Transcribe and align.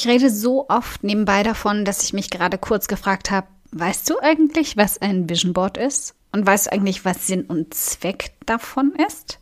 Ich 0.00 0.08
rede 0.08 0.30
so 0.30 0.66
oft 0.70 1.04
nebenbei 1.04 1.42
davon, 1.42 1.84
dass 1.84 2.02
ich 2.02 2.14
mich 2.14 2.30
gerade 2.30 2.56
kurz 2.56 2.88
gefragt 2.88 3.30
habe, 3.30 3.48
weißt 3.72 4.08
du 4.08 4.18
eigentlich, 4.18 4.78
was 4.78 4.96
ein 4.96 5.28
Vision 5.28 5.52
Board 5.52 5.76
ist? 5.76 6.14
Und 6.32 6.46
weißt 6.46 6.68
du 6.68 6.72
eigentlich, 6.72 7.04
was 7.04 7.26
Sinn 7.26 7.42
und 7.44 7.74
Zweck 7.74 8.32
davon 8.46 8.94
ist? 9.06 9.40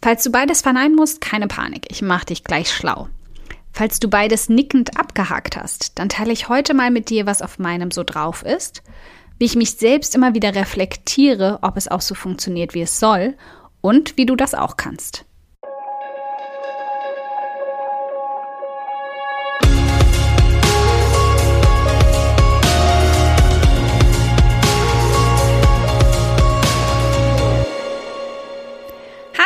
Falls 0.00 0.22
du 0.22 0.30
beides 0.30 0.62
verneinen 0.62 0.94
musst, 0.94 1.20
keine 1.20 1.48
Panik, 1.48 1.86
ich 1.90 2.02
mache 2.02 2.26
dich 2.26 2.44
gleich 2.44 2.70
schlau. 2.70 3.08
Falls 3.72 3.98
du 3.98 4.06
beides 4.06 4.48
nickend 4.48 4.96
abgehakt 4.96 5.56
hast, 5.56 5.98
dann 5.98 6.08
teile 6.08 6.30
ich 6.30 6.48
heute 6.48 6.72
mal 6.72 6.92
mit 6.92 7.10
dir, 7.10 7.26
was 7.26 7.42
auf 7.42 7.58
meinem 7.58 7.90
so 7.90 8.04
drauf 8.04 8.44
ist, 8.44 8.84
wie 9.40 9.46
ich 9.46 9.56
mich 9.56 9.72
selbst 9.72 10.14
immer 10.14 10.34
wieder 10.34 10.54
reflektiere, 10.54 11.58
ob 11.62 11.76
es 11.76 11.88
auch 11.88 12.00
so 12.00 12.14
funktioniert, 12.14 12.74
wie 12.74 12.82
es 12.82 13.00
soll 13.00 13.34
und 13.80 14.16
wie 14.16 14.26
du 14.26 14.36
das 14.36 14.54
auch 14.54 14.76
kannst. 14.76 15.24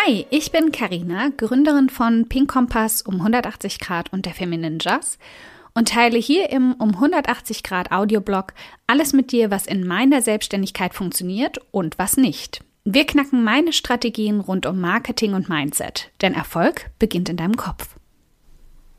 Hi, 0.08 0.24
ich 0.30 0.52
bin 0.52 0.72
Karina, 0.72 1.28
Gründerin 1.36 1.90
von 1.90 2.30
Pink 2.30 2.50
Kompass 2.50 3.02
um 3.02 3.16
180 3.16 3.78
Grad 3.78 4.10
und 4.10 4.24
der 4.24 4.32
Feminine 4.32 4.78
Jazz 4.80 5.18
und 5.74 5.88
teile 5.88 6.16
hier 6.16 6.48
im 6.48 6.72
um 6.72 6.94
180 6.94 7.62
Grad 7.62 7.92
Audioblog 7.92 8.54
alles 8.86 9.12
mit 9.12 9.32
dir, 9.32 9.50
was 9.50 9.66
in 9.66 9.86
meiner 9.86 10.22
Selbstständigkeit 10.22 10.94
funktioniert 10.94 11.58
und 11.72 11.98
was 11.98 12.16
nicht. 12.16 12.64
Wir 12.84 13.04
knacken 13.04 13.44
meine 13.44 13.74
Strategien 13.74 14.40
rund 14.40 14.64
um 14.64 14.80
Marketing 14.80 15.34
und 15.34 15.50
Mindset, 15.50 16.10
denn 16.22 16.32
Erfolg 16.32 16.90
beginnt 16.98 17.28
in 17.28 17.36
deinem 17.36 17.58
Kopf. 17.58 17.96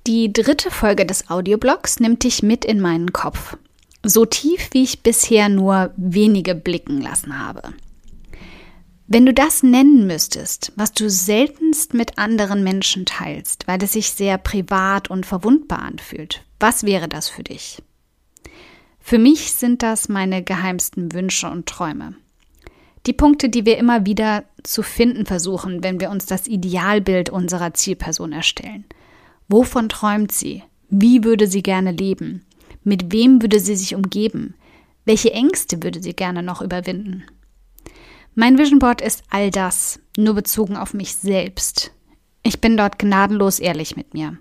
Die 0.05 0.31
dritte 0.31 0.69
Folge 0.69 1.07
des 1.07 1.31
Audioblogs 1.31 1.99
nimmt 1.99 2.23
dich 2.23 2.43
mit 2.43 2.65
in 2.65 2.79
meinen 2.79 3.13
Kopf. 3.13 3.57
So 4.03 4.27
tief, 4.27 4.69
wie 4.73 4.83
ich 4.83 5.01
bisher 5.01 5.49
nur 5.49 5.91
wenige 5.97 6.53
blicken 6.53 7.01
lassen 7.01 7.43
habe. 7.43 7.73
Wenn 9.11 9.25
du 9.25 9.33
das 9.33 9.63
nennen 9.63 10.05
müsstest, 10.05 10.71
was 10.75 10.91
du 10.91 11.09
seltenst 11.09 11.95
mit 11.95 12.19
anderen 12.19 12.63
Menschen 12.63 13.07
teilst, 13.07 13.67
weil 13.67 13.81
es 13.81 13.93
sich 13.93 14.11
sehr 14.11 14.37
privat 14.37 15.09
und 15.09 15.25
verwundbar 15.25 15.79
anfühlt, 15.79 16.43
was 16.59 16.83
wäre 16.83 17.07
das 17.07 17.27
für 17.27 17.41
dich? 17.41 17.81
Für 18.99 19.17
mich 19.17 19.53
sind 19.53 19.81
das 19.81 20.09
meine 20.09 20.43
geheimsten 20.43 21.11
Wünsche 21.11 21.49
und 21.49 21.65
Träume. 21.65 22.13
Die 23.07 23.13
Punkte, 23.13 23.49
die 23.49 23.65
wir 23.65 23.79
immer 23.79 24.05
wieder 24.05 24.43
zu 24.61 24.83
finden 24.83 25.25
versuchen, 25.25 25.81
wenn 25.81 25.99
wir 25.99 26.11
uns 26.11 26.27
das 26.27 26.45
Idealbild 26.45 27.31
unserer 27.31 27.73
Zielperson 27.73 28.31
erstellen. 28.31 28.85
Wovon 29.47 29.89
träumt 29.89 30.31
sie? 30.31 30.61
Wie 30.91 31.23
würde 31.23 31.47
sie 31.47 31.63
gerne 31.63 31.93
leben? 31.93 32.45
Mit 32.83 33.11
wem 33.11 33.41
würde 33.41 33.59
sie 33.59 33.75
sich 33.75 33.95
umgeben? 33.95 34.53
Welche 35.05 35.33
Ängste 35.33 35.81
würde 35.81 35.99
sie 35.99 36.13
gerne 36.13 36.43
noch 36.43 36.61
überwinden? 36.61 37.23
Mein 38.39 38.57
Vision 38.57 38.79
Board 38.79 39.01
ist 39.01 39.23
all 39.29 39.51
das, 39.51 39.99
nur 40.15 40.33
bezogen 40.33 40.77
auf 40.77 40.93
mich 40.93 41.13
selbst. 41.13 41.91
Ich 42.41 42.61
bin 42.61 42.77
dort 42.77 42.97
gnadenlos 42.97 43.59
ehrlich 43.59 43.97
mit 43.97 44.13
mir. 44.13 44.37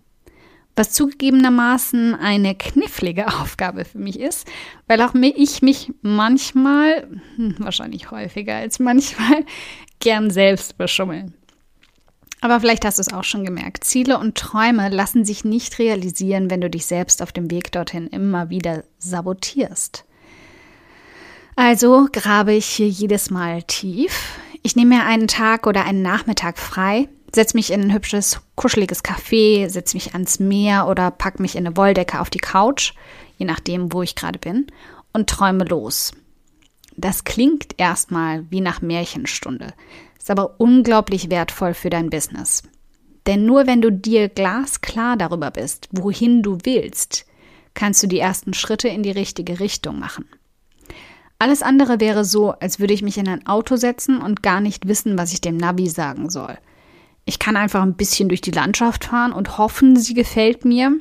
Was 0.77 0.93
zugegebenermaßen 0.93 2.15
eine 2.15 2.55
knifflige 2.55 3.27
Aufgabe 3.41 3.85
für 3.85 3.99
mich 3.99 4.21
ist, 4.21 4.47
weil 4.87 5.03
auch 5.03 5.15
ich 5.15 5.63
mich 5.63 5.93
manchmal, 6.01 7.09
hm, 7.35 7.57
wahrscheinlich 7.59 8.13
häufiger 8.13 8.55
als 8.55 8.79
manchmal, 8.79 9.45
gern 9.99 10.31
selbst 10.31 10.79
beschummel. 10.79 11.33
Aber 12.41 12.61
vielleicht 12.61 12.85
hast 12.85 12.99
du 12.99 13.01
es 13.01 13.13
auch 13.13 13.25
schon 13.25 13.45
gemerkt. 13.45 13.83
Ziele 13.83 14.19
und 14.19 14.39
Träume 14.39 14.91
lassen 14.91 15.25
sich 15.25 15.45
nicht 15.45 15.81
realisieren, 15.81 16.53
wenn 16.53 16.61
du 16.61 16.71
dich 16.71 16.87
selbst 16.87 17.21
auf 17.21 17.33
dem 17.33 17.51
Weg 17.51 17.73
dorthin 17.73 18.07
immer 18.07 18.49
wieder 18.49 18.85
sabotierst. 18.99 20.05
Also 21.61 22.07
grabe 22.13 22.53
ich 22.53 22.67
hier 22.67 22.87
jedes 22.87 23.31
Mal 23.31 23.65
tief. 23.65 24.39
Ich 24.63 24.77
nehme 24.77 24.95
mir 24.95 25.05
einen 25.07 25.27
Tag 25.27 25.67
oder 25.67 25.85
einen 25.85 26.03
Nachmittag 26.03 26.57
frei, 26.57 27.09
setze 27.35 27.57
mich 27.57 27.73
in 27.73 27.81
ein 27.81 27.93
hübsches, 27.93 28.41
kuscheliges 28.55 29.03
Café, 29.03 29.69
setze 29.69 29.97
mich 29.97 30.13
ans 30.13 30.39
Meer 30.39 30.87
oder 30.87 31.11
pack 31.11 31.41
mich 31.41 31.57
in 31.57 31.67
eine 31.67 31.77
Wolldecke 31.77 32.21
auf 32.21 32.31
die 32.31 32.39
Couch, 32.39 32.93
je 33.39 33.45
nachdem, 33.45 33.93
wo 33.93 34.03
ich 34.03 34.15
gerade 34.15 34.39
bin, 34.39 34.69
und 35.13 35.29
träume 35.29 35.65
los. 35.65 36.13
Das 36.97 37.25
klingt 37.25 37.75
erstmal 37.77 38.49
wie 38.51 38.61
nach 38.61 38.81
Märchenstunde, 38.81 39.75
ist 40.17 40.31
aber 40.31 40.61
unglaublich 40.61 41.29
wertvoll 41.29 41.75
für 41.75 41.91
dein 41.91 42.09
Business. 42.09 42.63
Denn 43.27 43.47
nur 43.47 43.67
wenn 43.67 43.83
du 43.83 43.91
dir 43.91 44.29
glasklar 44.29 45.17
darüber 45.17 45.51
bist, 45.51 45.89
wohin 45.91 46.45
du 46.45 46.59
willst, 46.63 47.27
kannst 47.75 48.01
du 48.01 48.07
die 48.07 48.21
ersten 48.21 48.55
Schritte 48.55 48.87
in 48.87 49.03
die 49.03 49.11
richtige 49.11 49.59
Richtung 49.59 49.99
machen. 49.99 50.25
Alles 51.39 51.63
andere 51.63 52.01
wäre 52.01 52.25
so, 52.25 52.53
als 52.53 52.81
würde 52.81 52.95
ich 52.95 53.03
mich 53.03 53.17
in 53.17 53.29
ein 53.29 53.47
Auto 53.47 53.77
setzen 53.77 54.21
und 54.21 54.43
gar 54.43 54.61
nicht 54.61 54.89
wissen, 54.89 55.17
was 55.17 55.33
ich 55.33 55.41
dem 55.41 55.57
Navi 55.57 55.89
sagen 55.89 56.31
soll. 56.31 56.59
Ich 57.25 57.39
kann 57.39 57.57
einfach 57.57 57.83
ein 57.83 57.95
bisschen 57.95 58.29
durch 58.29 58.41
die 58.41 58.51
Landschaft 58.51 59.05
fahren 59.05 59.33
und 59.33 59.59
hoffen, 59.59 59.97
sie 59.97 60.15
gefällt 60.15 60.65
mir. 60.65 60.99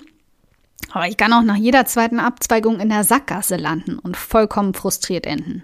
Aber 0.92 1.08
ich 1.08 1.18
kann 1.18 1.34
auch 1.34 1.42
nach 1.42 1.56
jeder 1.56 1.86
zweiten 1.86 2.20
Abzweigung 2.20 2.80
in 2.80 2.90
der 2.90 3.04
Sackgasse 3.04 3.56
landen 3.56 3.98
und 3.98 4.16
vollkommen 4.16 4.74
frustriert 4.74 5.26
enden. 5.26 5.64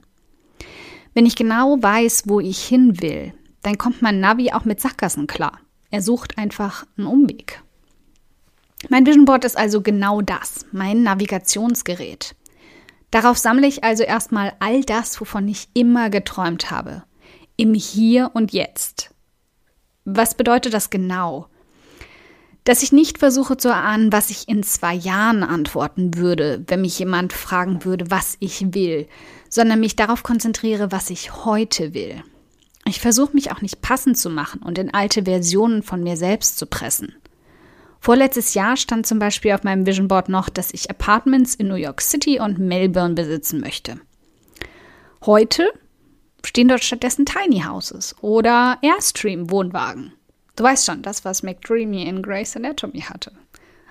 Wenn 1.14 1.26
ich 1.28 1.36
genau 1.36 1.78
weiß, 1.80 2.24
wo 2.26 2.40
ich 2.40 2.64
hin 2.64 3.00
will, 3.02 3.34
dann 3.62 3.78
kommt 3.78 4.02
mein 4.02 4.20
Navi 4.20 4.52
auch 4.54 4.66
mit 4.66 4.82
Sackgassen 4.82 5.28
klar. 5.28 5.60
Er 5.92 6.02
sucht 6.02 6.38
einfach 6.40 6.86
einen 6.98 7.08
Umweg. 7.08 7.62
Mein 8.90 9.06
Vision 9.06 9.26
Board 9.26 9.46
ist 9.46 9.58
also 9.58 9.82
genau 9.82 10.22
das, 10.22 10.66
mein 10.72 11.04
Navigationsgerät. 11.04 12.36
Darauf 13.14 13.38
sammle 13.38 13.68
ich 13.68 13.84
also 13.84 14.02
erstmal 14.02 14.54
all 14.58 14.84
das, 14.84 15.22
wovon 15.22 15.48
ich 15.48 15.68
immer 15.76 16.10
geträumt 16.10 16.72
habe. 16.72 17.04
Im 17.58 17.76
Hier 17.76 18.32
und 18.34 18.54
Jetzt. 18.54 19.12
Was 20.04 20.34
bedeutet 20.34 20.74
das 20.74 20.90
genau? 20.90 21.46
Dass 22.64 22.82
ich 22.82 22.92
nicht 22.92 23.20
versuche 23.20 23.56
zu 23.56 23.68
erahnen, 23.68 24.12
was 24.12 24.32
ich 24.32 24.50
in 24.50 24.64
zwei 24.64 24.96
Jahren 24.96 25.44
antworten 25.44 26.16
würde, 26.16 26.64
wenn 26.66 26.82
mich 26.82 26.98
jemand 26.98 27.34
fragen 27.34 27.86
würde, 27.86 28.10
was 28.10 28.36
ich 28.40 28.74
will, 28.74 29.08
sondern 29.48 29.80
mich 29.80 29.96
darauf 29.96 30.24
konzentriere, 30.24 30.92
was 30.92 31.12
ich 31.12 31.46
heute 31.46 31.94
will. 31.94 32.24
Ich 32.88 33.00
versuche 33.00 33.36
mich 33.36 33.52
auch 33.52 33.62
nicht 33.62 33.84
passend 33.84 34.18
zu 34.18 34.32
machen 34.32 34.64
und 34.64 34.80
in 34.80 34.92
alte 34.92 35.26
Versionen 35.26 35.84
von 35.84 36.02
mir 36.02 36.18
selbst 36.18 36.58
zu 36.58 36.66
pressen. 36.66 37.14
Vorletztes 38.04 38.54
Jahr 38.54 38.76
stand 38.76 39.08
zum 39.08 39.18
Beispiel 39.18 39.54
auf 39.54 39.64
meinem 39.64 39.86
Vision 39.86 40.10
Board 40.10 40.28
noch, 40.28 40.50
dass 40.50 40.74
ich 40.74 40.90
Apartments 40.90 41.56
in 41.56 41.70
New 41.70 41.76
York 41.76 42.02
City 42.02 42.38
und 42.38 42.60
Melbourne 42.60 43.14
besitzen 43.14 43.62
möchte. 43.62 43.98
Heute 45.26 45.72
stehen 46.44 46.68
dort 46.68 46.84
stattdessen 46.84 47.26
Tiny 47.26 47.62
Houses 47.62 48.14
oder 48.20 48.78
Airstream 48.82 49.50
Wohnwagen. 49.50 50.12
Du 50.58 50.66
weißt 50.66 50.86
schon, 50.86 51.02
das, 51.02 51.24
was 51.24 51.44
McDreamy 51.44 52.04
in 52.04 52.22
Grey's 52.22 52.58
Anatomy 52.58 53.00
hatte. 53.00 53.32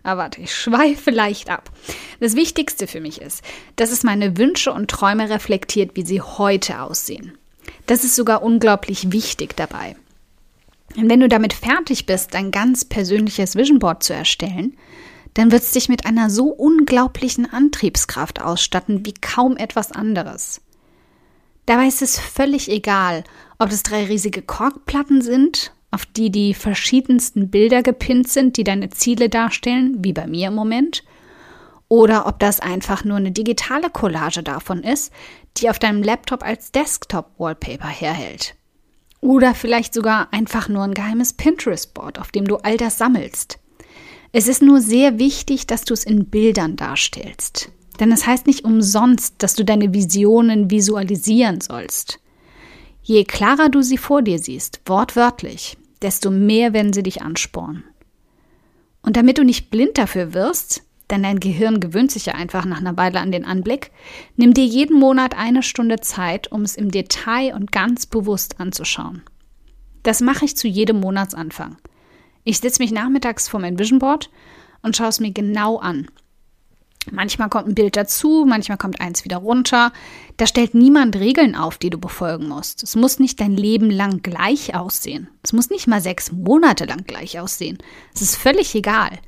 Aber 0.02 0.20
warte, 0.20 0.42
ich 0.42 0.54
schweife 0.54 1.10
leicht 1.10 1.48
ab. 1.48 1.70
Das 2.20 2.36
Wichtigste 2.36 2.86
für 2.86 3.00
mich 3.00 3.18
ist, 3.18 3.42
dass 3.76 3.90
es 3.90 4.02
meine 4.02 4.36
Wünsche 4.36 4.74
und 4.74 4.90
Träume 4.90 5.30
reflektiert, 5.30 5.92
wie 5.94 6.04
sie 6.04 6.20
heute 6.20 6.82
aussehen. 6.82 7.38
Das 7.86 8.04
ist 8.04 8.16
sogar 8.16 8.42
unglaublich 8.42 9.10
wichtig 9.10 9.56
dabei. 9.56 9.96
Und 10.96 11.08
wenn 11.08 11.20
du 11.20 11.28
damit 11.28 11.52
fertig 11.52 12.06
bist, 12.06 12.34
dein 12.34 12.50
ganz 12.50 12.84
persönliches 12.84 13.56
Vision 13.56 13.78
Board 13.78 14.02
zu 14.02 14.12
erstellen, 14.14 14.76
dann 15.34 15.50
wird 15.50 15.62
es 15.62 15.72
dich 15.72 15.88
mit 15.88 16.04
einer 16.04 16.28
so 16.28 16.48
unglaublichen 16.48 17.50
Antriebskraft 17.50 18.42
ausstatten 18.42 19.06
wie 19.06 19.14
kaum 19.14 19.56
etwas 19.56 19.92
anderes. 19.92 20.60
Dabei 21.66 21.86
ist 21.86 22.02
es 22.02 22.18
völlig 22.18 22.70
egal, 22.70 23.24
ob 23.58 23.70
es 23.70 23.82
drei 23.82 24.04
riesige 24.04 24.42
Korkplatten 24.42 25.22
sind, 25.22 25.72
auf 25.90 26.04
die 26.04 26.30
die 26.30 26.54
verschiedensten 26.54 27.50
Bilder 27.50 27.82
gepinnt 27.82 28.28
sind, 28.28 28.56
die 28.56 28.64
deine 28.64 28.90
Ziele 28.90 29.28
darstellen, 29.28 29.98
wie 30.00 30.12
bei 30.12 30.26
mir 30.26 30.48
im 30.48 30.54
Moment, 30.54 31.04
oder 31.88 32.26
ob 32.26 32.38
das 32.38 32.60
einfach 32.60 33.04
nur 33.04 33.18
eine 33.18 33.32
digitale 33.32 33.90
Collage 33.90 34.42
davon 34.42 34.82
ist, 34.82 35.12
die 35.58 35.68
auf 35.68 35.78
deinem 35.78 36.02
Laptop 36.02 36.42
als 36.42 36.72
Desktop-Wallpaper 36.72 37.88
herhält. 37.88 38.54
Oder 39.22 39.54
vielleicht 39.54 39.94
sogar 39.94 40.32
einfach 40.32 40.68
nur 40.68 40.82
ein 40.82 40.94
geheimes 40.94 41.32
Pinterest-Board, 41.32 42.18
auf 42.18 42.32
dem 42.32 42.44
du 42.44 42.56
all 42.56 42.76
das 42.76 42.98
sammelst. 42.98 43.60
Es 44.32 44.48
ist 44.48 44.62
nur 44.62 44.80
sehr 44.80 45.18
wichtig, 45.18 45.66
dass 45.66 45.84
du 45.84 45.94
es 45.94 46.04
in 46.04 46.26
Bildern 46.26 46.74
darstellst. 46.76 47.70
Denn 48.00 48.10
es 48.10 48.26
heißt 48.26 48.46
nicht 48.48 48.64
umsonst, 48.64 49.36
dass 49.38 49.54
du 49.54 49.64
deine 49.64 49.94
Visionen 49.94 50.70
visualisieren 50.70 51.60
sollst. 51.60 52.18
Je 53.02 53.24
klarer 53.24 53.68
du 53.68 53.80
sie 53.80 53.96
vor 53.96 54.22
dir 54.22 54.40
siehst, 54.40 54.80
wortwörtlich, 54.86 55.76
desto 56.02 56.30
mehr 56.32 56.72
werden 56.72 56.92
sie 56.92 57.04
dich 57.04 57.22
anspornen. 57.22 57.84
Und 59.02 59.16
damit 59.16 59.38
du 59.38 59.44
nicht 59.44 59.70
blind 59.70 59.98
dafür 59.98 60.34
wirst, 60.34 60.82
denn 61.10 61.22
dein 61.22 61.40
Gehirn 61.40 61.80
gewöhnt 61.80 62.10
sich 62.10 62.26
ja 62.26 62.34
einfach 62.34 62.64
nach 62.64 62.78
einer 62.78 62.96
Weile 62.96 63.20
an 63.20 63.32
den 63.32 63.44
Anblick. 63.44 63.90
Nimm 64.36 64.54
dir 64.54 64.64
jeden 64.64 64.98
Monat 64.98 65.36
eine 65.36 65.62
Stunde 65.62 66.00
Zeit, 66.00 66.50
um 66.50 66.62
es 66.62 66.76
im 66.76 66.90
Detail 66.90 67.54
und 67.54 67.72
ganz 67.72 68.06
bewusst 68.06 68.60
anzuschauen. 68.60 69.22
Das 70.02 70.20
mache 70.20 70.44
ich 70.44 70.56
zu 70.56 70.68
jedem 70.68 71.00
Monatsanfang. 71.00 71.76
Ich 72.44 72.58
setze 72.58 72.82
mich 72.82 72.92
nachmittags 72.92 73.48
vor 73.48 73.60
mein 73.60 73.78
Vision 73.78 73.98
Board 73.98 74.30
und 74.82 74.96
schaue 74.96 75.08
es 75.08 75.20
mir 75.20 75.32
genau 75.32 75.78
an. 75.78 76.08
Manchmal 77.10 77.48
kommt 77.48 77.66
ein 77.68 77.74
Bild 77.74 77.96
dazu, 77.96 78.44
manchmal 78.46 78.78
kommt 78.78 79.00
eins 79.00 79.24
wieder 79.24 79.38
runter. 79.38 79.92
Da 80.36 80.46
stellt 80.46 80.74
niemand 80.74 81.16
Regeln 81.16 81.56
auf, 81.56 81.78
die 81.78 81.90
du 81.90 81.98
befolgen 81.98 82.48
musst. 82.48 82.82
Es 82.82 82.94
muss 82.94 83.18
nicht 83.18 83.40
dein 83.40 83.56
Leben 83.56 83.90
lang 83.90 84.22
gleich 84.22 84.74
aussehen. 84.74 85.28
Es 85.42 85.52
muss 85.52 85.70
nicht 85.70 85.88
mal 85.88 86.00
sechs 86.00 86.30
Monate 86.30 86.84
lang 86.84 87.04
gleich 87.04 87.40
aussehen. 87.40 87.78
Es 88.14 88.22
ist 88.22 88.36
völlig 88.36 88.74
egal. 88.74 89.18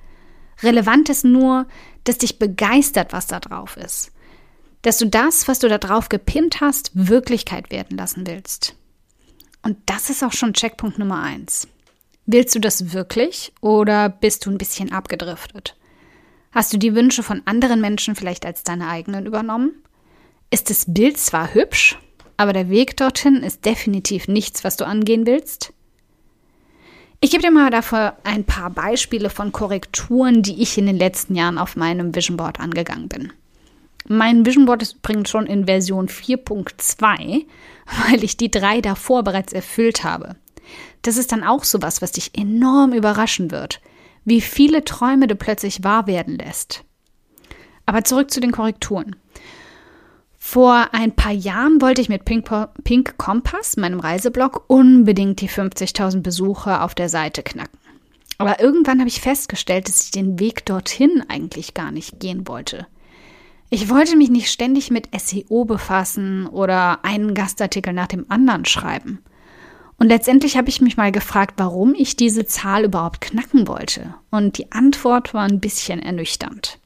Relevant 0.65 1.09
ist 1.09 1.25
nur, 1.25 1.67
dass 2.05 2.19
dich 2.19 2.39
begeistert, 2.39 3.13
was 3.13 3.27
da 3.27 3.41
drauf 3.41 3.77
ist. 3.77 4.13
Dass 4.83 4.99
du 4.99 5.07
das, 5.07 5.49
was 5.49 5.59
du 5.61 5.69
da 5.69 5.79
drauf 5.79 6.09
gepinnt 6.09 6.61
hast, 6.61 6.91
Wirklichkeit 6.95 7.71
werden 7.71 7.97
lassen 7.97 8.27
willst. 8.27 8.75
Und 9.63 9.79
das 9.87 10.11
ist 10.11 10.23
auch 10.23 10.33
schon 10.33 10.53
Checkpunkt 10.53 10.99
Nummer 10.99 11.23
eins. 11.23 11.69
Willst 12.27 12.55
du 12.55 12.59
das 12.59 12.93
wirklich 12.93 13.53
oder 13.61 14.09
bist 14.09 14.47
du 14.47 14.51
ein 14.51 14.59
bisschen 14.59 14.93
abgedriftet? 14.93 15.77
Hast 16.53 16.73
du 16.73 16.79
die 16.79 16.95
Wünsche 16.95 17.23
von 17.23 17.43
anderen 17.47 17.81
Menschen 17.81 18.15
vielleicht 18.15 18.47
als 18.47 18.63
deine 18.63 18.89
eigenen 18.89 19.27
übernommen? 19.27 19.83
Ist 20.51 20.71
das 20.71 20.87
Bild 20.87 21.19
zwar 21.19 21.53
hübsch, 21.53 21.99
aber 22.37 22.53
der 22.53 22.71
Weg 22.71 22.97
dorthin 22.97 23.37
ist 23.37 23.65
definitiv 23.65 24.29
nichts, 24.29 24.65
was 24.65 24.77
du 24.77 24.87
angehen 24.87 25.27
willst? 25.27 25.73
Ich 27.25 27.31
gebe 27.31 27.43
dir 27.43 27.50
mal 27.50 27.71
dafür 27.71 28.19
ein 28.23 28.44
paar 28.44 28.69
Beispiele 28.69 29.31
von 29.31 29.50
Korrekturen, 29.50 30.43
die 30.43 30.61
ich 30.61 30.76
in 30.76 30.85
den 30.85 30.99
letzten 30.99 31.35
Jahren 31.35 31.56
auf 31.56 31.75
meinem 31.75 32.15
Vision 32.15 32.37
Board 32.37 32.61
angegangen 32.61 33.09
bin. 33.09 33.32
Mein 34.06 34.44
Vision 34.44 34.67
Board 34.67 34.82
ist 34.82 34.97
übrigens 34.97 35.31
schon 35.31 35.47
in 35.47 35.65
Version 35.65 36.09
4.2, 36.09 37.47
weil 38.11 38.23
ich 38.23 38.37
die 38.37 38.50
drei 38.50 38.82
davor 38.82 39.25
bereits 39.25 39.55
erfüllt 39.55 40.05
habe. 40.05 40.37
Das 41.00 41.17
ist 41.17 41.32
dann 41.32 41.44
auch 41.44 41.65
sowas, 41.65 42.03
was 42.03 42.12
dich 42.12 42.37
enorm 42.37 42.93
überraschen 42.93 43.50
wird– 43.50 43.81
wie 44.25 44.41
viele 44.41 44.85
Träume 44.85 45.27
du 45.27 45.37
plötzlich 45.37 45.85
wahr 45.85 46.06
werden 46.06 46.37
lässt. 46.37 46.85
Aber 47.87 48.05
zurück 48.05 48.31
zu 48.31 48.41
den 48.41 48.53
Korrekturen. 48.53 49.17
Vor 50.46 50.88
ein 50.93 51.17
paar 51.17 51.32
Jahren 51.32 51.81
wollte 51.81 52.02
ich 52.02 52.11
mit 52.11 52.26
Pink, 52.26 52.49
Pink 52.85 53.17
Kompass, 53.17 53.79
meinem 53.79 53.99
Reiseblog, 53.99 54.64
unbedingt 54.69 55.41
die 55.41 55.49
50.000 55.49 56.20
Besucher 56.20 56.85
auf 56.85 56.94
der 56.94 57.08
Seite 57.08 57.43
knacken. 57.43 57.79
Aber 58.37 58.61
irgendwann 58.61 59.00
habe 59.00 59.08
ich 59.08 59.23
festgestellt, 59.23 59.88
dass 59.88 60.02
ich 60.02 60.11
den 60.11 60.38
Weg 60.38 60.67
dorthin 60.67 61.25
eigentlich 61.29 61.73
gar 61.73 61.91
nicht 61.91 62.20
gehen 62.20 62.46
wollte. 62.46 62.87
Ich 63.70 63.88
wollte 63.88 64.17
mich 64.17 64.29
nicht 64.29 64.52
ständig 64.52 64.91
mit 64.91 65.08
SEO 65.19 65.64
befassen 65.64 66.46
oder 66.46 67.05
einen 67.06 67.35
Gastartikel 67.35 67.94
nach 67.94 68.08
dem 68.08 68.26
anderen 68.29 68.67
schreiben. 68.67 69.25
Und 69.96 70.08
letztendlich 70.08 70.58
habe 70.58 70.69
ich 70.69 70.82
mich 70.82 70.99
mal 70.99 71.11
gefragt, 71.11 71.55
warum 71.56 71.94
ich 71.94 72.17
diese 72.17 72.44
Zahl 72.44 72.85
überhaupt 72.85 73.23
knacken 73.23 73.67
wollte. 73.67 74.14
Und 74.31 74.58
die 74.58 74.70
Antwort 74.73 75.32
war 75.32 75.44
ein 75.44 75.58
bisschen 75.58 76.00
ernüchternd. 76.00 76.79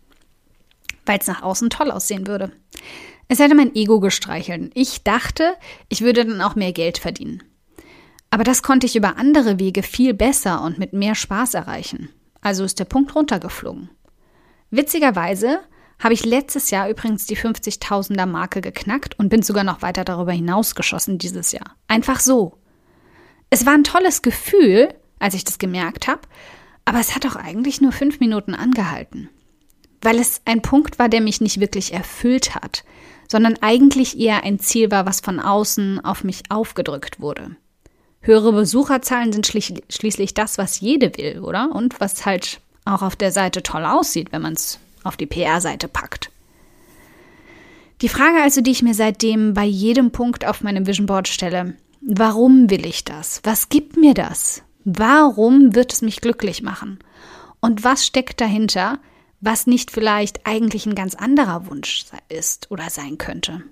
Weil 1.04 1.18
es 1.18 1.26
nach 1.26 1.42
außen 1.42 1.70
toll 1.70 1.90
aussehen 1.90 2.28
würde. 2.28 2.52
Es 3.28 3.38
hätte 3.38 3.54
mein 3.54 3.74
Ego 3.74 4.00
gestreichelt. 4.00 4.72
Ich 4.74 5.04
dachte, 5.04 5.54
ich 5.88 6.00
würde 6.00 6.24
dann 6.24 6.40
auch 6.40 6.56
mehr 6.56 6.72
Geld 6.72 6.98
verdienen. 6.98 7.42
Aber 8.30 8.44
das 8.44 8.62
konnte 8.62 8.86
ich 8.86 8.96
über 8.96 9.16
andere 9.16 9.58
Wege 9.58 9.82
viel 9.82 10.14
besser 10.14 10.62
und 10.62 10.78
mit 10.78 10.92
mehr 10.92 11.14
Spaß 11.14 11.54
erreichen. 11.54 12.08
Also 12.40 12.64
ist 12.64 12.78
der 12.78 12.84
Punkt 12.84 13.14
runtergeflogen. 13.14 13.90
Witzigerweise 14.70 15.60
habe 15.98 16.14
ich 16.14 16.24
letztes 16.24 16.70
Jahr 16.70 16.88
übrigens 16.88 17.26
die 17.26 17.36
50.000er 17.36 18.26
Marke 18.26 18.60
geknackt 18.60 19.18
und 19.18 19.28
bin 19.28 19.42
sogar 19.42 19.64
noch 19.64 19.82
weiter 19.82 20.04
darüber 20.04 20.32
hinausgeschossen 20.32 21.18
dieses 21.18 21.52
Jahr. 21.52 21.76
Einfach 21.86 22.20
so. 22.20 22.58
Es 23.50 23.66
war 23.66 23.74
ein 23.74 23.84
tolles 23.84 24.22
Gefühl, 24.22 24.94
als 25.18 25.34
ich 25.34 25.44
das 25.44 25.58
gemerkt 25.58 26.06
habe, 26.06 26.20
aber 26.84 27.00
es 27.00 27.14
hat 27.14 27.26
auch 27.26 27.36
eigentlich 27.36 27.80
nur 27.80 27.92
fünf 27.92 28.20
Minuten 28.20 28.54
angehalten. 28.54 29.28
Weil 30.00 30.18
es 30.18 30.40
ein 30.44 30.62
Punkt 30.62 30.98
war, 30.98 31.08
der 31.08 31.20
mich 31.20 31.40
nicht 31.40 31.60
wirklich 31.60 31.92
erfüllt 31.92 32.54
hat, 32.54 32.84
sondern 33.28 33.56
eigentlich 33.60 34.18
eher 34.18 34.44
ein 34.44 34.58
Ziel 34.58 34.90
war, 34.90 35.06
was 35.06 35.20
von 35.20 35.40
außen 35.40 36.04
auf 36.04 36.24
mich 36.24 36.44
aufgedrückt 36.50 37.20
wurde. 37.20 37.56
Höhere 38.20 38.52
Besucherzahlen 38.52 39.32
sind 39.32 39.46
schließlich 39.46 40.34
das, 40.34 40.58
was 40.58 40.80
jede 40.80 41.16
will, 41.16 41.40
oder? 41.40 41.70
Und 41.72 42.00
was 42.00 42.26
halt 42.26 42.60
auch 42.84 43.02
auf 43.02 43.16
der 43.16 43.32
Seite 43.32 43.62
toll 43.62 43.84
aussieht, 43.84 44.32
wenn 44.32 44.42
man 44.42 44.54
es 44.54 44.78
auf 45.04 45.16
die 45.16 45.26
PR-Seite 45.26 45.88
packt. 45.88 46.30
Die 48.00 48.08
Frage 48.08 48.42
also, 48.42 48.60
die 48.60 48.70
ich 48.70 48.82
mir 48.82 48.94
seitdem 48.94 49.54
bei 49.54 49.64
jedem 49.64 50.10
Punkt 50.10 50.46
auf 50.46 50.62
meinem 50.62 50.86
Vision 50.86 51.06
Board 51.06 51.28
stelle, 51.28 51.74
Warum 52.00 52.70
will 52.70 52.86
ich 52.86 53.04
das? 53.04 53.40
Was 53.44 53.68
gibt 53.68 53.96
mir 53.96 54.14
das? 54.14 54.62
Warum 54.84 55.74
wird 55.74 55.92
es 55.92 56.00
mich 56.00 56.20
glücklich 56.20 56.62
machen? 56.62 57.00
Und 57.60 57.84
was 57.84 58.06
steckt 58.06 58.40
dahinter, 58.40 58.98
was 59.40 59.66
nicht 59.66 59.90
vielleicht 59.90 60.46
eigentlich 60.46 60.86
ein 60.86 60.94
ganz 60.94 61.14
anderer 61.14 61.66
Wunsch 61.66 62.06
ist 62.28 62.70
oder 62.70 62.90
sein 62.90 63.18
könnte? 63.18 63.62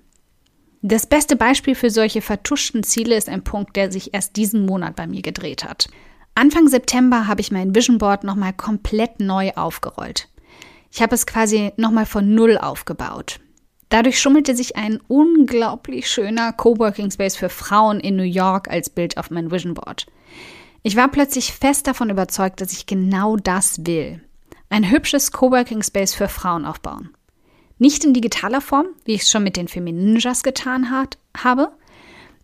Das 0.81 1.07
beste 1.07 1.35
Beispiel 1.35 1.75
für 1.75 1.89
solche 1.89 2.21
vertuschten 2.21 2.83
Ziele 2.83 3.15
ist 3.15 3.29
ein 3.29 3.43
Punkt, 3.43 3.75
der 3.75 3.91
sich 3.91 4.13
erst 4.13 4.35
diesen 4.35 4.65
Monat 4.65 4.95
bei 4.95 5.07
mir 5.07 5.21
gedreht 5.21 5.63
hat. 5.63 5.89
Anfang 6.35 6.67
September 6.67 7.27
habe 7.27 7.41
ich 7.41 7.51
mein 7.51 7.73
Vision 7.73 7.97
Board 7.97 8.23
nochmal 8.23 8.53
komplett 8.53 9.19
neu 9.19 9.51
aufgerollt. 9.55 10.29
Ich 10.91 11.01
habe 11.01 11.15
es 11.15 11.25
quasi 11.25 11.71
nochmal 11.77 12.05
von 12.05 12.33
Null 12.33 12.57
aufgebaut. 12.57 13.39
Dadurch 13.89 14.19
schummelte 14.19 14.55
sich 14.55 14.75
ein 14.75 14.99
unglaublich 15.07 16.09
schöner 16.09 16.53
Coworking 16.53 17.09
Space 17.09 17.35
für 17.35 17.49
Frauen 17.49 17.99
in 17.99 18.15
New 18.15 18.23
York 18.23 18.69
als 18.69 18.89
Bild 18.89 19.17
auf 19.17 19.31
mein 19.31 19.49
Vision 19.49 19.73
Board. 19.73 20.05
Ich 20.83 20.95
war 20.95 21.09
plötzlich 21.09 21.53
fest 21.53 21.87
davon 21.87 22.09
überzeugt, 22.09 22.61
dass 22.61 22.71
ich 22.71 22.85
genau 22.85 23.37
das 23.37 23.85
will. 23.85 24.21
Ein 24.69 24.91
hübsches 24.91 25.31
Coworking 25.31 25.81
Space 25.81 26.13
für 26.13 26.27
Frauen 26.27 26.65
aufbauen. 26.65 27.09
Nicht 27.79 28.03
in 28.03 28.13
digitaler 28.13 28.61
Form, 28.61 28.87
wie 29.05 29.13
ich 29.13 29.21
es 29.21 29.29
schon 29.29 29.43
mit 29.43 29.55
den 29.55 29.67
Femininjas 29.67 30.43
getan 30.43 30.91
hat, 30.91 31.17
habe, 31.37 31.71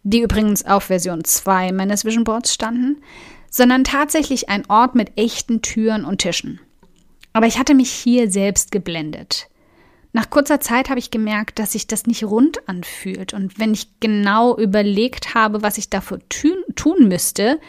die 0.03 0.21
übrigens 0.21 0.65
auf 0.65 0.85
Version 0.85 1.23
2 1.23 1.71
meines 1.71 2.05
Vision 2.05 2.23
Boards 2.23 2.53
standen, 2.53 3.01
sondern 3.49 3.83
tatsächlich 3.83 4.49
ein 4.49 4.69
Ort 4.69 4.95
mit 4.95 5.17
echten 5.17 5.61
Türen 5.61 6.05
und 6.05 6.19
Tischen. 6.19 6.59
Aber 7.33 7.47
ich 7.47 7.57
hatte 7.57 7.73
mich 7.73 7.91
hier 7.91 8.31
selbst 8.31 8.71
geblendet. 8.71 9.49
Nach 10.13 10.29
kurzer 10.29 10.59
Zeit 10.59 10.89
habe 10.89 10.99
ich 10.99 11.09
gemerkt, 11.09 11.57
dass 11.57 11.71
sich 11.71 11.87
das 11.87 12.05
nicht 12.05 12.23
rund 12.23 12.69
anfühlt. 12.69 13.33
Und 13.33 13.57
wenn 13.57 13.73
ich 13.73 13.99
genau 13.99 14.55
überlegt 14.55 15.33
habe, 15.33 15.63
was 15.63 15.79
ich 15.79 15.89
dafür 15.89 16.19
tun 16.29 17.07
müsste, 17.07 17.59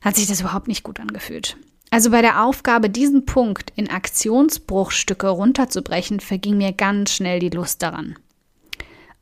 hat 0.00 0.16
sich 0.16 0.26
das 0.26 0.40
überhaupt 0.40 0.66
nicht 0.66 0.82
gut 0.82 0.98
angefühlt. 0.98 1.58
Also 1.90 2.10
bei 2.10 2.20
der 2.20 2.44
Aufgabe, 2.44 2.90
diesen 2.90 3.26
Punkt 3.26 3.72
in 3.76 3.88
Aktionsbruchstücke 3.88 5.28
runterzubrechen, 5.28 6.20
verging 6.20 6.58
mir 6.58 6.72
ganz 6.72 7.12
schnell 7.12 7.38
die 7.38 7.50
Lust 7.50 7.82
daran. 7.82 8.16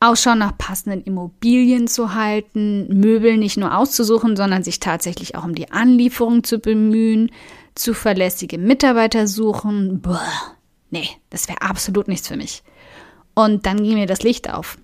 Ausschau 0.01 0.35
nach 0.35 0.57
passenden 0.59 1.03
Immobilien 1.03 1.89
zu 1.89 2.15
halten, 2.15 2.89
Möbel 2.89 3.37
nicht 3.37 3.57
nur 3.57 3.77
auszusuchen, 3.77 4.37
sondern 4.37 4.63
sich 4.63 4.81
tatsächlich 4.81 5.35
auch 5.35 5.45
um 5.45 5.55
die 5.55 5.71
Anlieferung 5.73 6.45
zu 6.45 6.59
bemühen, 6.59 7.31
zuverlässige 7.75 8.59
Mitarbeiter 8.59 9.27
suchen. 9.27 10.01
Boah, 10.01 10.21
nee, 10.91 11.09
das 11.31 11.49
wäre 11.49 11.63
absolut 11.63 12.09
nichts 12.09 12.29
für 12.29 12.37
mich. 12.37 12.63
Und 13.35 13.67
dann 13.67 13.83
ging 13.83 13.95
mir 13.95 14.07
das 14.07 14.23
Licht 14.23 14.53
auf. 14.53 14.79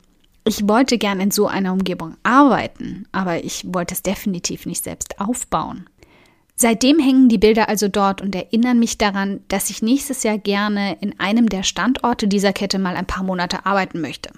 Ich 0.44 0.66
wollte 0.66 0.96
gern 0.96 1.20
in 1.20 1.30
so 1.30 1.46
einer 1.46 1.72
Umgebung 1.72 2.16
arbeiten, 2.22 3.06
aber 3.12 3.44
ich 3.44 3.64
wollte 3.66 3.94
es 3.94 4.02
definitiv 4.02 4.64
nicht 4.64 4.82
selbst 4.82 5.20
aufbauen. 5.20 5.88
Seitdem 6.62 6.98
hängen 6.98 7.30
die 7.30 7.38
Bilder 7.38 7.70
also 7.70 7.88
dort 7.88 8.20
und 8.20 8.34
erinnern 8.34 8.78
mich 8.78 8.98
daran, 8.98 9.40
dass 9.48 9.70
ich 9.70 9.80
nächstes 9.80 10.24
Jahr 10.24 10.36
gerne 10.36 10.98
in 11.00 11.18
einem 11.18 11.48
der 11.48 11.62
Standorte 11.62 12.28
dieser 12.28 12.52
Kette 12.52 12.78
mal 12.78 12.96
ein 12.96 13.06
paar 13.06 13.22
Monate 13.22 13.64
arbeiten 13.64 14.02
möchte. 14.02 14.28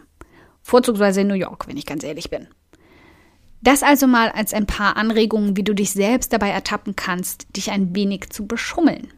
Vorzugsweise 0.63 1.23
in 1.23 1.27
New 1.27 1.35
York, 1.35 1.67
wenn 1.67 1.77
ich 1.77 1.85
ganz 1.85 2.05
ehrlich 2.05 2.31
bin. 2.31 2.47
Das 3.61 3.83
also 3.83 4.07
mal 4.07 4.29
als 4.29 4.55
ein 4.55 4.67
paar 4.67 4.97
Anregungen, 4.97 5.57
wie 5.57 5.65
du 5.65 5.75
dich 5.75 5.91
selbst 5.91 6.33
dabei 6.33 6.51
ertappen 6.51 6.95
kannst, 6.95 7.49
dich 7.57 7.73
ein 7.73 7.93
wenig 7.97 8.31
zu 8.31 8.47
beschummeln. 8.47 9.09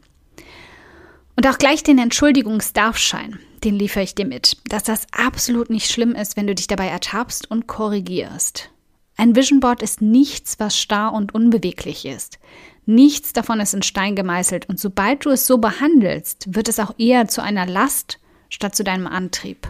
Und 1.35 1.45
auch 1.45 1.59
gleich 1.59 1.83
den 1.83 1.99
Entschuldigungsdarfschein, 1.99 3.37
den 3.63 3.75
liefere 3.75 4.03
ich 4.03 4.15
dir 4.15 4.25
mit, 4.25 4.57
dass 4.67 4.81
das 4.81 5.05
absolut 5.11 5.69
nicht 5.69 5.91
schlimm 5.91 6.15
ist, 6.15 6.37
wenn 6.37 6.47
du 6.47 6.55
dich 6.55 6.65
dabei 6.65 6.87
ertappst 6.87 7.51
und 7.51 7.67
korrigierst. 7.67 8.71
Ein 9.15 9.35
Vision 9.35 9.59
Board 9.59 9.83
ist 9.83 10.01
nichts, 10.01 10.59
was 10.59 10.77
starr 10.77 11.13
und 11.13 11.33
unbeweglich 11.33 12.05
ist. 12.05 12.39
Nichts 12.85 13.33
davon 13.33 13.59
ist 13.59 13.73
in 13.73 13.81
Stein 13.81 14.15
gemeißelt 14.15 14.69
und 14.69 14.79
sobald 14.79 15.25
du 15.25 15.31
es 15.31 15.47
so 15.47 15.57
behandelst, 15.57 16.53
wird 16.53 16.69
es 16.69 16.79
auch 16.79 16.93
eher 16.97 17.27
zu 17.27 17.41
einer 17.41 17.65
Last 17.65 18.19
statt 18.49 18.75
zu 18.75 18.83
deinem 18.83 19.07
Antrieb. 19.07 19.67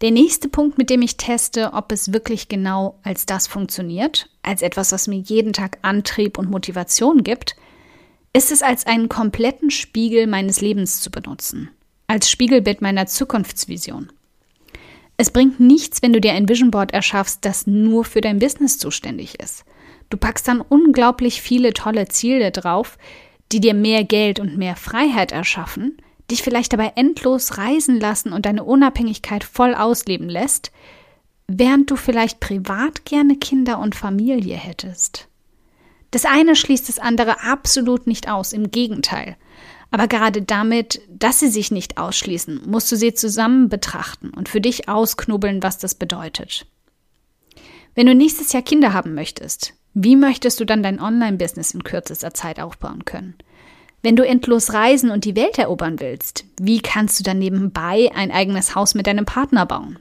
Der 0.00 0.10
nächste 0.12 0.48
Punkt, 0.48 0.78
mit 0.78 0.90
dem 0.90 1.02
ich 1.02 1.16
teste, 1.16 1.72
ob 1.72 1.90
es 1.90 2.12
wirklich 2.12 2.48
genau 2.48 2.98
als 3.02 3.26
das 3.26 3.48
funktioniert, 3.48 4.30
als 4.42 4.62
etwas, 4.62 4.92
was 4.92 5.08
mir 5.08 5.18
jeden 5.18 5.52
Tag 5.52 5.78
Antrieb 5.82 6.38
und 6.38 6.50
Motivation 6.50 7.24
gibt, 7.24 7.56
ist 8.32 8.52
es 8.52 8.62
als 8.62 8.86
einen 8.86 9.08
kompletten 9.08 9.70
Spiegel 9.70 10.28
meines 10.28 10.60
Lebens 10.60 11.00
zu 11.00 11.10
benutzen, 11.10 11.70
als 12.06 12.30
Spiegelbild 12.30 12.80
meiner 12.80 13.06
Zukunftsvision. 13.06 14.12
Es 15.16 15.32
bringt 15.32 15.58
nichts, 15.58 16.00
wenn 16.00 16.12
du 16.12 16.20
dir 16.20 16.32
ein 16.32 16.48
Vision 16.48 16.70
Board 16.70 16.92
erschaffst, 16.92 17.44
das 17.44 17.66
nur 17.66 18.04
für 18.04 18.20
dein 18.20 18.38
Business 18.38 18.78
zuständig 18.78 19.40
ist. 19.40 19.64
Du 20.10 20.16
packst 20.16 20.48
dann 20.48 20.60
unglaublich 20.60 21.42
viele 21.42 21.72
tolle 21.72 22.08
Ziele 22.08 22.50
drauf, 22.50 22.98
die 23.52 23.60
dir 23.60 23.74
mehr 23.74 24.04
Geld 24.04 24.40
und 24.40 24.56
mehr 24.56 24.76
Freiheit 24.76 25.32
erschaffen, 25.32 25.96
dich 26.30 26.42
vielleicht 26.42 26.72
dabei 26.72 26.92
endlos 26.96 27.58
reisen 27.58 27.98
lassen 27.98 28.32
und 28.32 28.46
deine 28.46 28.64
Unabhängigkeit 28.64 29.44
voll 29.44 29.74
ausleben 29.74 30.28
lässt, 30.28 30.70
während 31.46 31.90
du 31.90 31.96
vielleicht 31.96 32.40
privat 32.40 33.04
gerne 33.04 33.36
Kinder 33.36 33.78
und 33.78 33.94
Familie 33.94 34.56
hättest. 34.56 35.28
Das 36.10 36.24
eine 36.24 36.56
schließt 36.56 36.88
das 36.88 36.98
andere 36.98 37.42
absolut 37.42 38.06
nicht 38.06 38.30
aus, 38.30 38.52
im 38.52 38.70
Gegenteil. 38.70 39.36
Aber 39.90 40.06
gerade 40.06 40.42
damit, 40.42 41.00
dass 41.08 41.40
sie 41.40 41.48
sich 41.48 41.70
nicht 41.70 41.96
ausschließen, 41.96 42.62
musst 42.66 42.92
du 42.92 42.96
sie 42.96 43.14
zusammen 43.14 43.70
betrachten 43.70 44.30
und 44.30 44.48
für 44.48 44.60
dich 44.60 44.88
ausknobeln, 44.88 45.62
was 45.62 45.78
das 45.78 45.94
bedeutet. 45.94 46.66
Wenn 47.94 48.06
du 48.06 48.14
nächstes 48.14 48.52
Jahr 48.52 48.62
Kinder 48.62 48.92
haben 48.92 49.14
möchtest, 49.14 49.74
wie 49.94 50.16
möchtest 50.16 50.60
du 50.60 50.64
dann 50.64 50.82
dein 50.82 51.00
Online-Business 51.00 51.72
in 51.72 51.84
kürzester 51.84 52.34
Zeit 52.34 52.60
aufbauen 52.60 53.04
können? 53.04 53.34
Wenn 54.02 54.14
du 54.16 54.24
endlos 54.24 54.72
reisen 54.72 55.10
und 55.10 55.24
die 55.24 55.34
Welt 55.34 55.58
erobern 55.58 55.98
willst, 55.98 56.44
wie 56.60 56.80
kannst 56.80 57.18
du 57.18 57.24
dann 57.24 57.38
nebenbei 57.38 58.10
ein 58.14 58.30
eigenes 58.30 58.74
Haus 58.74 58.94
mit 58.94 59.06
deinem 59.06 59.24
Partner 59.24 59.66
bauen? 59.66 59.98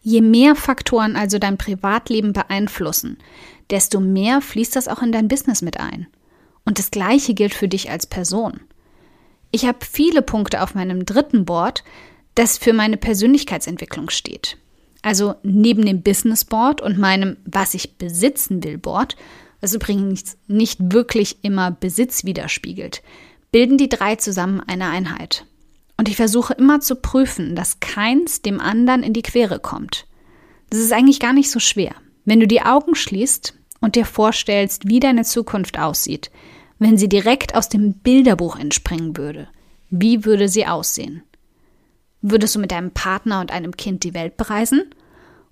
Je 0.00 0.20
mehr 0.20 0.54
Faktoren 0.54 1.16
also 1.16 1.38
dein 1.38 1.58
Privatleben 1.58 2.32
beeinflussen, 2.32 3.18
desto 3.70 4.00
mehr 4.00 4.40
fließt 4.40 4.76
das 4.76 4.86
auch 4.86 5.02
in 5.02 5.12
dein 5.12 5.28
Business 5.28 5.60
mit 5.60 5.80
ein. 5.80 6.06
Und 6.64 6.78
das 6.78 6.90
Gleiche 6.90 7.34
gilt 7.34 7.54
für 7.54 7.68
dich 7.68 7.90
als 7.90 8.06
Person. 8.06 8.60
Ich 9.50 9.66
habe 9.66 9.78
viele 9.84 10.22
Punkte 10.22 10.62
auf 10.62 10.74
meinem 10.74 11.04
dritten 11.04 11.44
Board, 11.44 11.82
das 12.34 12.58
für 12.58 12.72
meine 12.72 12.96
Persönlichkeitsentwicklung 12.96 14.10
steht. 14.10 14.56
Also 15.02 15.36
neben 15.42 15.86
dem 15.86 16.02
Business 16.02 16.44
Board 16.44 16.80
und 16.80 16.98
meinem 16.98 17.36
Was 17.44 17.74
ich 17.74 17.96
besitzen 17.98 18.62
will 18.64 18.78
Board, 18.78 19.16
was 19.60 19.74
übrigens 19.74 20.36
nicht 20.46 20.78
wirklich 20.92 21.38
immer 21.42 21.70
Besitz 21.70 22.24
widerspiegelt, 22.24 23.02
bilden 23.50 23.78
die 23.78 23.88
drei 23.88 24.16
zusammen 24.16 24.60
eine 24.60 24.88
Einheit. 24.88 25.46
Und 25.96 26.08
ich 26.08 26.16
versuche 26.16 26.54
immer 26.54 26.80
zu 26.80 26.96
prüfen, 26.96 27.56
dass 27.56 27.80
keins 27.80 28.42
dem 28.42 28.60
anderen 28.60 29.02
in 29.02 29.12
die 29.12 29.22
Quere 29.22 29.58
kommt. 29.58 30.06
Das 30.70 30.78
ist 30.78 30.92
eigentlich 30.92 31.18
gar 31.18 31.32
nicht 31.32 31.50
so 31.50 31.58
schwer. 31.58 31.94
Wenn 32.24 32.40
du 32.40 32.46
die 32.46 32.62
Augen 32.62 32.94
schließt 32.94 33.54
und 33.80 33.96
dir 33.96 34.04
vorstellst, 34.04 34.88
wie 34.88 35.00
deine 35.00 35.24
Zukunft 35.24 35.78
aussieht, 35.78 36.30
wenn 36.78 36.96
sie 36.96 37.08
direkt 37.08 37.54
aus 37.54 37.68
dem 37.68 37.94
Bilderbuch 37.94 38.56
entspringen 38.58 39.16
würde, 39.16 39.48
wie 39.90 40.24
würde 40.24 40.48
sie 40.48 40.66
aussehen? 40.66 41.22
Würdest 42.20 42.54
du 42.54 42.58
mit 42.58 42.72
deinem 42.72 42.90
Partner 42.90 43.40
und 43.40 43.52
einem 43.52 43.76
Kind 43.76 44.04
die 44.04 44.14
Welt 44.14 44.36
bereisen? 44.36 44.82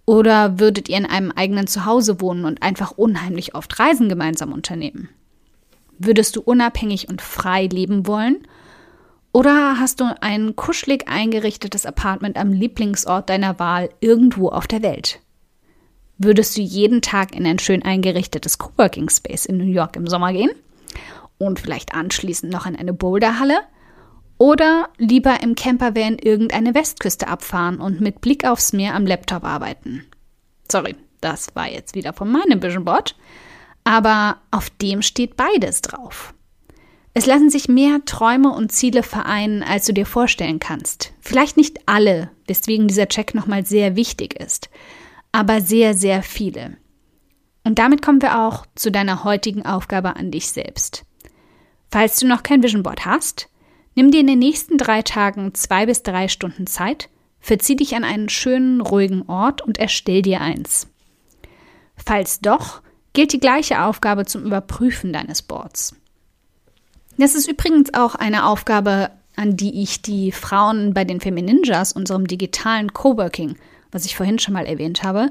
Oder 0.04 0.58
würdet 0.60 0.88
ihr 0.88 0.98
in 0.98 1.06
einem 1.06 1.32
eigenen 1.32 1.66
Zuhause 1.66 2.20
wohnen 2.20 2.44
und 2.44 2.62
einfach 2.62 2.92
unheimlich 2.92 3.54
oft 3.54 3.78
Reisen 3.78 4.08
gemeinsam 4.08 4.52
unternehmen? 4.52 5.08
Würdest 5.98 6.36
du 6.36 6.40
unabhängig 6.40 7.08
und 7.08 7.22
frei 7.22 7.66
leben 7.66 8.06
wollen? 8.06 8.46
Oder 9.32 9.78
hast 9.78 10.00
du 10.00 10.04
ein 10.20 10.56
kuschelig 10.56 11.08
eingerichtetes 11.08 11.86
Apartment 11.86 12.36
am 12.36 12.52
Lieblingsort 12.52 13.28
deiner 13.28 13.58
Wahl 13.58 13.90
irgendwo 14.00 14.48
auf 14.48 14.66
der 14.66 14.82
Welt? 14.82 15.20
Würdest 16.18 16.56
du 16.56 16.62
jeden 16.62 17.02
Tag 17.02 17.34
in 17.34 17.46
ein 17.46 17.58
schön 17.58 17.82
eingerichtetes 17.82 18.58
Coworking 18.58 19.10
Space 19.10 19.44
in 19.44 19.58
New 19.58 19.64
York 19.64 19.96
im 19.96 20.06
Sommer 20.06 20.32
gehen? 20.32 20.50
Und 21.38 21.60
vielleicht 21.60 21.94
anschließend 21.94 22.50
noch 22.50 22.66
in 22.66 22.76
eine 22.76 22.94
Boulderhalle? 22.94 23.58
Oder 24.38 24.90
lieber 24.98 25.42
im 25.42 25.54
Campervan 25.54 26.18
irgendeine 26.18 26.74
Westküste 26.74 27.28
abfahren 27.28 27.80
und 27.80 28.00
mit 28.00 28.20
Blick 28.20 28.44
aufs 28.44 28.72
Meer 28.72 28.94
am 28.94 29.06
Laptop 29.06 29.44
arbeiten. 29.44 30.04
Sorry, 30.70 30.94
das 31.20 31.54
war 31.54 31.70
jetzt 31.70 31.94
wieder 31.94 32.12
von 32.12 32.30
meinem 32.30 32.62
Vision 32.62 32.84
Board. 32.84 33.16
Aber 33.84 34.38
auf 34.50 34.68
dem 34.68 35.00
steht 35.00 35.36
beides 35.36 35.80
drauf. 35.80 36.34
Es 37.14 37.24
lassen 37.24 37.48
sich 37.48 37.68
mehr 37.68 38.04
Träume 38.04 38.50
und 38.52 38.72
Ziele 38.72 39.02
vereinen, 39.02 39.62
als 39.62 39.86
du 39.86 39.94
dir 39.94 40.04
vorstellen 40.04 40.58
kannst. 40.58 41.14
Vielleicht 41.20 41.56
nicht 41.56 41.78
alle, 41.86 42.30
weswegen 42.46 42.88
dieser 42.88 43.08
Check 43.08 43.34
nochmal 43.34 43.64
sehr 43.64 43.96
wichtig 43.96 44.38
ist, 44.38 44.68
aber 45.32 45.62
sehr, 45.62 45.94
sehr 45.94 46.22
viele. 46.22 46.76
Und 47.64 47.78
damit 47.78 48.02
kommen 48.02 48.20
wir 48.20 48.40
auch 48.40 48.66
zu 48.74 48.90
deiner 48.90 49.24
heutigen 49.24 49.64
Aufgabe 49.64 50.16
an 50.16 50.30
dich 50.30 50.48
selbst. 50.48 51.06
Falls 51.90 52.18
du 52.18 52.26
noch 52.26 52.42
kein 52.42 52.62
Vision 52.62 52.82
Board 52.82 53.06
hast, 53.06 53.48
Nimm 53.96 54.10
dir 54.10 54.20
in 54.20 54.26
den 54.26 54.38
nächsten 54.38 54.76
drei 54.76 55.00
Tagen 55.00 55.54
zwei 55.54 55.86
bis 55.86 56.02
drei 56.02 56.28
Stunden 56.28 56.66
Zeit, 56.66 57.08
verzieh 57.40 57.76
dich 57.76 57.96
an 57.96 58.04
einen 58.04 58.28
schönen, 58.28 58.82
ruhigen 58.82 59.22
Ort 59.22 59.62
und 59.62 59.78
erstell 59.78 60.20
dir 60.20 60.42
eins. 60.42 60.86
Falls 61.96 62.40
doch, 62.40 62.82
gilt 63.14 63.32
die 63.32 63.40
gleiche 63.40 63.82
Aufgabe 63.82 64.26
zum 64.26 64.44
Überprüfen 64.44 65.14
deines 65.14 65.40
Boards. 65.40 65.96
Das 67.16 67.34
ist 67.34 67.48
übrigens 67.48 67.94
auch 67.94 68.14
eine 68.14 68.44
Aufgabe, 68.44 69.10
an 69.34 69.56
die 69.56 69.82
ich 69.82 70.02
die 70.02 70.30
Frauen 70.30 70.92
bei 70.92 71.04
den 71.04 71.20
Femininjas, 71.20 71.92
unserem 71.92 72.26
digitalen 72.26 72.92
Coworking, 72.92 73.56
was 73.92 74.04
ich 74.04 74.14
vorhin 74.14 74.38
schon 74.38 74.52
mal 74.52 74.66
erwähnt 74.66 75.04
habe, 75.04 75.30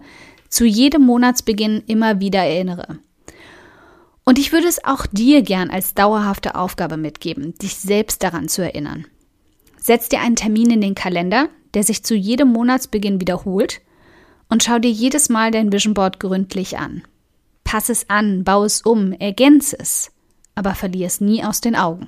zu 0.50 0.66
jedem 0.66 1.04
Monatsbeginn 1.04 1.84
immer 1.86 2.20
wieder 2.20 2.40
erinnere. 2.40 2.98
Und 4.26 4.40
ich 4.40 4.52
würde 4.52 4.68
es 4.68 4.84
auch 4.84 5.06
dir 5.06 5.44
gern 5.44 5.70
als 5.70 5.94
dauerhafte 5.94 6.56
Aufgabe 6.56 6.98
mitgeben, 6.98 7.54
dich 7.62 7.76
selbst 7.76 8.24
daran 8.24 8.50
zu 8.50 8.64
erinnern. 8.64 9.06
Setz 9.78 10.10
dir 10.10 10.20
einen 10.20 10.36
Termin 10.36 10.72
in 10.72 10.82
den 10.82 10.96
Kalender, 10.96 11.50
der 11.76 11.84
sich 11.84 12.04
zu 12.04 12.16
jedem 12.16 12.48
Monatsbeginn 12.52 13.22
wiederholt 13.22 13.82
und 14.50 14.64
schau 14.64 14.80
dir 14.80 14.92
jedes 14.92 15.30
Mal 15.30 15.52
dein 15.52 15.72
Vision 15.72 15.94
Board 15.94 16.20
gründlich 16.20 16.80
an. 16.80 17.04
Pass 17.64 17.90
es 17.90 18.10
an, 18.10 18.44
bau 18.44 18.64
es 18.64 18.82
um, 18.82 19.12
ergänze 19.14 19.78
es, 19.80 20.12
aber 20.56 20.74
verlier 20.74 21.06
es 21.06 21.22
nie 21.22 21.44
aus 21.44 21.62
den 21.62 21.76
Augen. 21.76 22.08